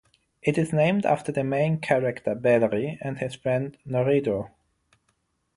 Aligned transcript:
It 0.41 0.57
is 0.57 0.73
named 0.73 1.05
after 1.05 1.31
the 1.31 1.43
main 1.43 1.79
character 1.79 2.33
Bellri 2.33 2.97
and 3.01 3.19
his 3.19 3.35
friend 3.35 3.77
Noredo. 3.85 4.49